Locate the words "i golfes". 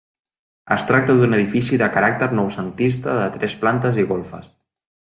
4.05-4.49